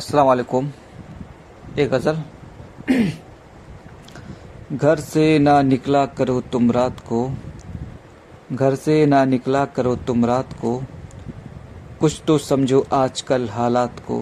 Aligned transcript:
अस्सलाम 0.00 0.26
वालेकुम 0.26 0.68
एक 1.78 1.90
गज़ल 1.90 2.18
घर 4.74 5.00
से 5.00 5.24
ना 5.38 5.60
निकला 5.62 6.04
करो 6.18 6.40
तुम 6.52 6.70
रात 6.72 7.00
को 7.00 7.18
घर 8.52 8.74
से 8.74 8.94
ना 9.06 9.24
निकला 9.24 9.64
करो 9.76 9.94
तुम 10.06 10.24
रात 10.24 10.52
को 10.60 10.72
कुछ 12.00 12.20
तो 12.26 12.36
समझो 12.40 12.80
आजकल 12.92 13.48
हालात 13.48 14.00
को 14.06 14.20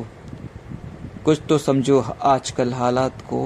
कुछ 1.25 1.43
तो 1.49 1.59
समझो 1.59 2.00
आजकल 2.26 2.72
हालात 2.75 3.22
को 3.22 3.43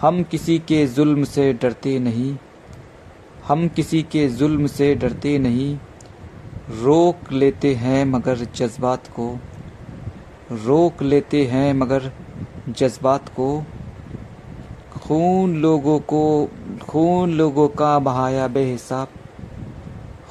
हम 0.00 0.22
किसी 0.30 0.58
के 0.68 0.86
जुल्म 0.90 1.24
से 1.28 1.52
डरते 1.62 1.98
नहीं 2.00 2.36
हम 3.48 3.66
किसी 3.70 4.02
के 4.12 4.28
जुल्म 4.34 4.66
से 4.72 4.94
डरते 4.96 5.36
नहीं 5.38 5.74
रोक 6.82 7.32
लेते 7.34 7.74
हैं 7.76 8.04
मगर 8.06 8.44
जज्बात 8.54 9.08
को 9.16 9.30
रोक 10.52 11.02
लेते 11.02 11.44
हैं, 11.46 11.74
मगर 11.74 12.12
जज्बात 12.68 13.28
को, 13.28 13.62
खून 14.92 15.56
लोगों 15.56 15.98
को, 15.98 16.48
खून 16.88 17.30
लोगों 17.30 17.68
का 17.68 17.98
बहाया 17.98 18.48
बेहिसाब, 18.48 19.08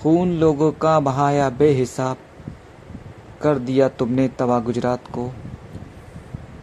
खून 0.01 0.31
लोगों 0.31 0.71
का 0.71 0.99
बहाया 0.99 1.49
बेहिसाब, 1.49 2.17
कर 3.41 3.59
दिया 3.59 3.89
तुमने 3.89 4.27
तबाह 4.27 4.59
गुजरात 4.59 5.07
को, 5.07 5.31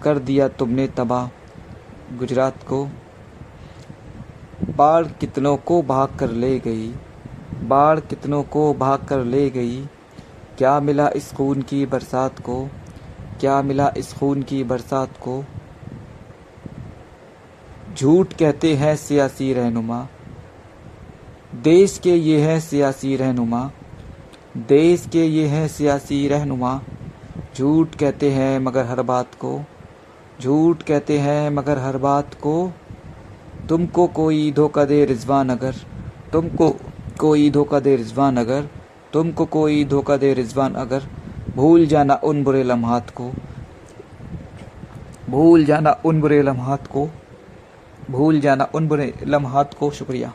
कर 0.02 0.18
दिया 0.18 0.48
तुमने 0.48 0.86
तबाह 0.86 1.26
गुजरात 2.18 2.62
को। 2.62 2.88
बाढ़ 4.76 5.06
कितनों 5.06 5.56
को 5.56 5.82
भाग 5.82 6.16
कर 6.18 6.30
ले 6.30 6.58
गई, 6.58 6.94
बाढ़ 7.62 8.00
कितनों 8.00 8.42
को 8.42 8.74
भाग 8.74 9.04
कर 9.04 9.24
ले 9.24 9.50
गई, 9.50 9.86
क्या 10.58 10.80
मिला 10.80 11.08
इस 11.08 11.32
खून 11.32 11.62
की 11.62 11.86
बरसात 11.86 12.38
को? 12.38 12.68
क्या 13.40 13.62
मिला 13.62 13.92
इस 13.96 14.12
खून 14.12 14.42
की 14.42 14.64
बरसात 14.64 15.08
को? 15.16 15.44
झूठ 17.98 18.32
कहते 18.32 18.74
हैं 18.74 18.96
सियासी 18.96 19.52
रहनुमा। 19.52 20.06
देश 21.54 21.98
के 21.98 22.14
ये 22.14 22.40
हैं 22.40 22.60
सियासी 22.60 23.16
रहनुमा। 23.16 23.70
देश 24.56 25.06
के 25.12 25.24
ये 25.24 25.46
हैं 25.46 25.68
सियासी 25.68 26.28
रहनुमा। 26.28 26.82
झूठ 27.58 27.94
कहते 27.94 28.30
हैं 28.30 28.58
मगर 28.58 28.84
हर 28.84 29.02
बात 29.02 29.34
को। 29.34 29.60
झूठ 30.42 30.82
कहते 30.82 31.18
हैं 31.18 31.50
मगर 31.50 31.78
हर 31.78 31.96
बात 31.96 32.34
को। 32.34 32.72
तुमको 33.68 34.06
कोई 34.06 34.52
धोखा 34.52 34.84
दे 34.84 35.04
रिजवान 35.04 35.50
अगर। 35.50 35.74
तुमको 36.32 36.76
कोई 37.18 37.50
धोखा 37.50 37.80
दे 37.80 37.96
रिजवान 37.96 38.36
अगर। 38.36 38.68
तुमको 39.12 39.44
कोई 39.44 39.84
धोखा 39.84 40.16
दे 40.16 40.34
रिजवान 40.34 40.74
अगर। 40.74 41.02
भूल 41.58 41.86
जाना 41.86 42.14
उन 42.14 42.44
बुरे 42.44 42.62
लम्हात 42.62 43.10
को। 43.10 43.32
भूल 45.30 45.64
जाना 45.64 46.00
उन 46.04 46.20
बुरे 46.20 46.42
लम्हात 46.42 46.86
को। 46.86 47.08
भूल 48.10 48.40
जाना 48.40 48.68
उन 48.74 48.88
बुरे 48.88 49.14
लम्हात 49.22 49.74
को, 49.74 49.90
शुक्रिया। 49.90 50.32